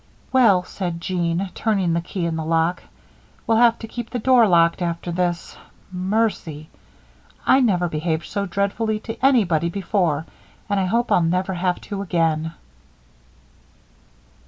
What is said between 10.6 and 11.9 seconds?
and I hope I'll never have